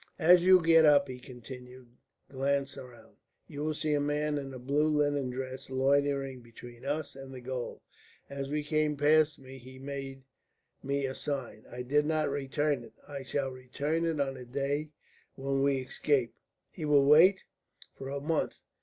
[0.17, 1.89] "As you get up," he continued,
[2.27, 3.17] "glance round.
[3.47, 7.39] You will see a man in a blue linen dress, loitering between us and the
[7.39, 7.83] gaol.
[8.27, 10.23] As we came past him, he made
[10.81, 11.65] me a sign.
[11.69, 12.93] I did not return it.
[13.07, 14.89] I shall return it on the day
[15.35, 16.33] when we escape."
[16.71, 17.41] "He will wait?"
[17.93, 18.55] "For a month.